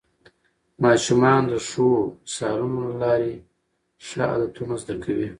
[0.83, 3.33] ماشومان د ښو مثالونو له لارې
[4.07, 5.29] ښه عادتونه زده کوي